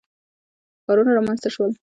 [0.83, 1.71] ښارونه رامنځته شول.